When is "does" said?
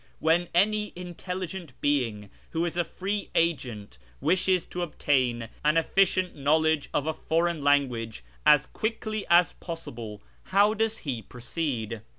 10.73-10.97